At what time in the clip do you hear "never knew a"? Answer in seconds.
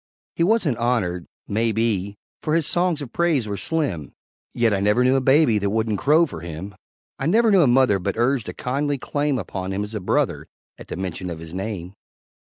4.79-5.21, 7.27-7.67